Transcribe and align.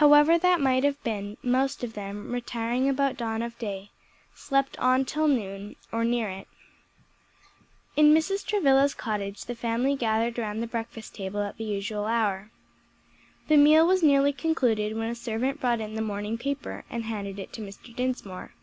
However 0.00 0.38
that 0.38 0.62
may 0.62 0.80
have 0.80 1.04
been, 1.04 1.36
most 1.42 1.84
of 1.84 1.92
them, 1.92 2.32
retiring 2.32 2.88
about 2.88 3.18
dawn 3.18 3.42
of 3.42 3.58
day, 3.58 3.90
slept 4.34 4.78
on 4.78 5.04
till 5.04 5.28
noon, 5.28 5.76
or 5.92 6.06
near 6.06 6.30
it. 6.30 6.48
In 7.94 8.14
Mrs. 8.14 8.46
Travilla's 8.46 8.94
cottage 8.94 9.44
the 9.44 9.54
family 9.54 9.94
gathered 9.94 10.38
round 10.38 10.62
the 10.62 10.66
breakfast 10.66 11.14
table 11.14 11.42
at 11.42 11.58
the 11.58 11.64
usual 11.64 12.06
hour. 12.06 12.50
The 13.48 13.58
meal 13.58 13.86
was 13.86 14.02
nearly 14.02 14.32
concluded 14.32 14.96
when 14.96 15.10
a 15.10 15.14
servant 15.14 15.60
brought 15.60 15.82
in 15.82 15.96
the 15.96 16.00
morning 16.00 16.38
paper 16.38 16.86
and 16.88 17.04
handed 17.04 17.38
it 17.38 17.52
to 17.52 17.60
Mr. 17.60 17.94
Dinsmore. 17.94 18.54